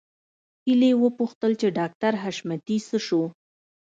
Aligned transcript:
هيلې 0.65 0.91
وپوښتل 1.03 1.51
چې 1.61 1.67
ډاکټر 1.77 2.13
حشمتي 2.23 2.77
څه 2.87 2.97
شو 3.07 3.21